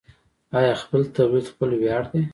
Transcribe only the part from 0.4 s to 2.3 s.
آیا خپل تولید خپل ویاړ دی؟